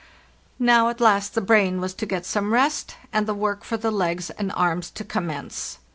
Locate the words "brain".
1.41-1.79